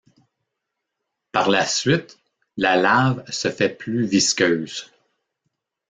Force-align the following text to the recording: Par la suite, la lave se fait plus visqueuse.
Par 1.31 1.51
la 1.51 1.63
suite, 1.63 2.17
la 2.57 2.75
lave 2.75 3.23
se 3.29 3.51
fait 3.51 3.69
plus 3.69 4.03
visqueuse. 4.07 4.89